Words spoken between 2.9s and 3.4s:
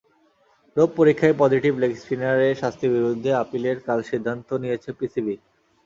বিরুদ্ধে